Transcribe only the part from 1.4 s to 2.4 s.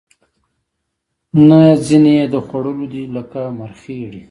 نه ځینې یې د